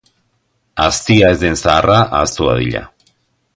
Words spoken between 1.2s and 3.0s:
ez den zaharra ahaztu dadila.